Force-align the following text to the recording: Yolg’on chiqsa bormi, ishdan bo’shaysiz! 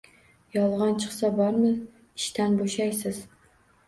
Yolg’on 0.53 0.95
chiqsa 1.03 1.29
bormi, 1.39 1.69
ishdan 2.21 2.57
bo’shaysiz! 2.63 3.21